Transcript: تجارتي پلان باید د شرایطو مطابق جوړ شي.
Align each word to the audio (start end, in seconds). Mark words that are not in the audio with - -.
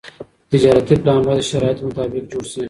تجارتي 0.51 0.95
پلان 1.01 1.19
باید 1.27 1.39
د 1.41 1.47
شرایطو 1.51 1.87
مطابق 1.89 2.23
جوړ 2.31 2.43
شي. 2.51 2.59